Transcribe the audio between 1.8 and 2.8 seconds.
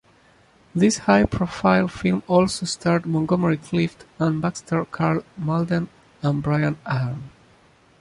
film also